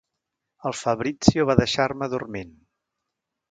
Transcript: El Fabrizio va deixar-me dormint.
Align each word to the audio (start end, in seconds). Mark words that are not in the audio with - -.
El 0.69 0.73
Fabrizio 0.77 1.45
va 1.51 1.57
deixar-me 1.61 2.09
dormint. 2.17 2.57